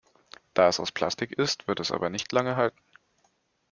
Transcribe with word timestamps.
Da 0.55 0.67
es 0.67 0.79
aus 0.79 0.91
Plastik 0.91 1.31
ist, 1.37 1.67
wird 1.67 1.79
es 1.79 1.91
aber 1.91 2.09
nicht 2.09 2.31
lange 2.31 2.55
halten. 2.55 2.81